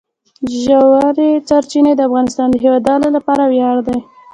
ژورې 0.61 1.31
سرچینې 1.47 1.93
د 1.95 2.01
افغانستان 2.07 2.47
د 2.51 2.55
هیوادوالو 2.63 3.07
لپاره 3.17 3.43
ویاړ 3.51 3.77
دی. 3.87 3.99